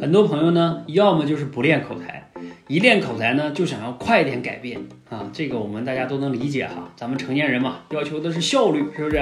[0.00, 2.30] 很多朋友呢，要么就是不练口才，
[2.68, 5.30] 一练口才呢，就想要快一点改变啊。
[5.32, 9.16] 这个我们大家都能理解哈，咱们成年人嘛，要求的是效率，是不是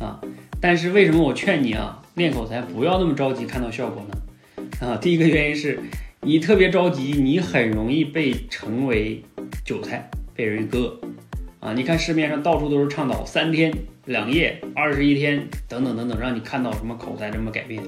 [0.00, 0.20] 啊？
[0.60, 4.66] 但是为什么我劝你啊，练口才不要那么着急看到效果呢？
[4.80, 5.80] 啊，第一个原因是
[6.22, 9.22] 你特别着急，你很容易被成为
[9.64, 10.98] 韭菜，被人割
[11.60, 11.72] 啊。
[11.74, 13.72] 你看市面上到处都是倡导三天、
[14.06, 17.80] 两夜、二十一天等等等等，让你看到什么口才这么改变。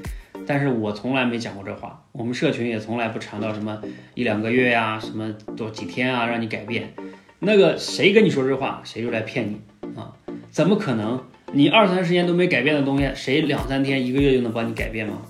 [0.46, 3.80] 但是我从来没讲过这话，我们社群也从来不强调什么
[4.14, 6.94] 一两个月呀，什么多几天啊，让你改变。
[7.38, 9.60] 那个谁跟你说这话，谁就来骗你
[9.98, 10.12] 啊？
[10.50, 11.22] 怎么可能？
[11.52, 15.22] 你二三十年都没改变的东西，谁两三天、一个月就能帮你改变吗？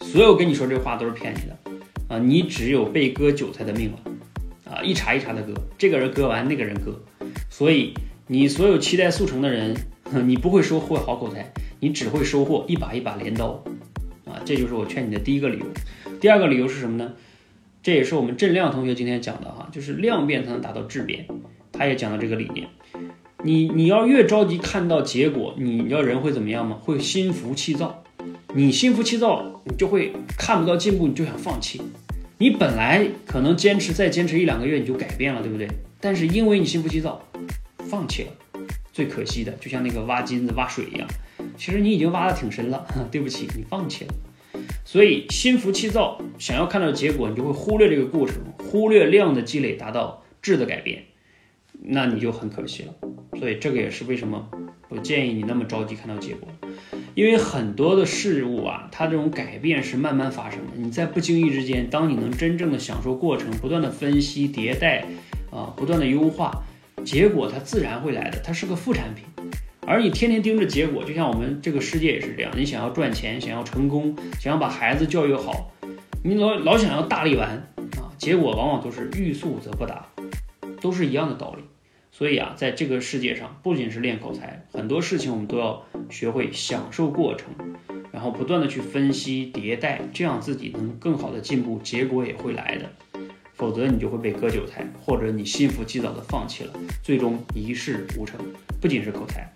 [0.00, 2.18] 所有跟你说这话都是骗你的啊！
[2.18, 3.98] 你只有被割韭菜的命了
[4.72, 4.82] 啊！
[4.82, 6.94] 一茬一茬的割，这个人割完，那个人割，
[7.50, 7.92] 所以
[8.28, 9.76] 你所有期待速成的人，
[10.24, 13.62] 你不会收获好口才，你只会收获一把一把镰刀。
[14.48, 15.66] 这就是我劝你的第一个理由。
[16.22, 17.12] 第二个理由是什么呢？
[17.82, 21.26] 这也是我们郑亮同学今天讲的哈，就是量变才能达到质变。
[21.70, 22.66] 他也讲了这个理念。
[23.44, 26.78] 你你要越着急看到结果，你要人会怎么样吗？
[26.80, 28.02] 会心浮气躁。
[28.54, 31.82] 你心浮气躁，你就会看不到进步，你就想放弃。
[32.38, 35.68] 你本来可能坚持再坚持一两个月你就改变了，对不对？
[36.00, 37.22] 但是因为你心浮气躁，
[37.80, 38.30] 放弃了。
[38.94, 41.06] 最可惜的，就像那个挖金子挖水一样。
[41.58, 44.14] 其实你已经挖的挺深了， 对不起，你放弃了。
[44.90, 51.02] 所以心浮气躁，想要看到结果，你就会忽略这个过程，忽略量的积累达到质的改变，
[51.78, 52.94] 那你就很可惜了。
[53.38, 54.48] 所以这个也是为什么
[54.88, 56.48] 我建议你那么着急看到结果，
[57.14, 60.72] 因为很多的事物啊，它这种改变是慢慢发生的。
[60.76, 65.04] 你在不经意之间，当你能真正的享受过程，不断的分析迭代
[65.50, 66.64] 啊，不断的优化，
[67.04, 69.26] 结果它自然会来的，它是个副产品。
[69.88, 72.52] 而你天天盯着结果，就像我们这个世界也是这样。
[72.54, 75.72] 你想要赚钱，想要成功，想要把孩子教育好，
[76.22, 77.48] 你老老想要大力丸
[77.96, 80.06] 啊，结果往往都是欲速则不达，
[80.82, 81.64] 都是一样的道理。
[82.12, 87.48] 所以啊，在这个世界上，不仅是练口才，很多事情我们都要学会享受过程，
[88.12, 92.90] 然后不断的去分析迭代，这样自己能更好的进步，结果也会来的。
[93.54, 96.72] 否则你就会被割韭菜，或者你心浮气躁的放弃了，
[97.02, 98.38] 最终一事无成。
[98.80, 99.50] 不仅是口才，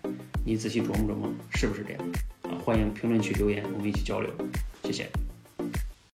[0.45, 2.03] 你仔细琢磨琢磨，是不是这样？
[2.41, 4.29] 啊，欢迎评论区留言，我们一起交流，
[4.83, 5.09] 谢谢。